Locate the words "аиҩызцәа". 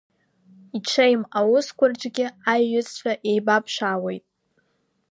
2.51-3.11